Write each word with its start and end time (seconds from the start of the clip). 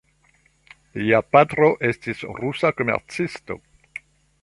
Lia 1.01 1.19
patro 1.35 1.69
estis 1.91 2.25
rusa 2.41 2.75
komercisto. 2.81 3.63